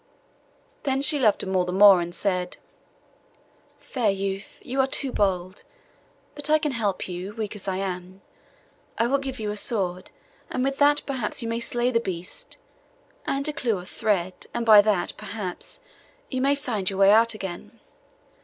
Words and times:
Then 0.81 1.03
she 1.03 1.19
loved 1.19 1.43
him 1.43 1.55
all 1.55 1.63
the 1.63 1.71
more, 1.71 2.01
and 2.01 2.15
said—'Fair 2.15 4.09
youth, 4.09 4.57
you 4.65 4.79
are 4.79 4.87
too 4.87 5.11
bold; 5.11 5.63
but 6.33 6.49
I 6.49 6.57
can 6.57 6.71
help 6.71 7.07
you, 7.07 7.35
weak 7.35 7.55
as 7.55 7.67
I 7.67 7.77
am. 7.77 8.21
I 8.97 9.05
will 9.05 9.19
give 9.19 9.39
you 9.39 9.51
a 9.51 9.57
sword, 9.57 10.09
and 10.49 10.63
with 10.63 10.79
that 10.79 11.03
perhaps 11.05 11.43
you 11.43 11.47
may 11.47 11.59
slay 11.59 11.91
the 11.91 11.99
beast; 11.99 12.57
and 13.27 13.47
a 13.47 13.53
clue 13.53 13.77
of 13.77 13.89
thread, 13.91 14.47
and 14.55 14.65
by 14.65 14.81
that, 14.81 15.13
perhaps, 15.17 15.79
you 16.31 16.41
may 16.41 16.55
find 16.55 16.89
your 16.89 16.97
way 16.97 17.11
out 17.11 17.35
again. 17.35 17.79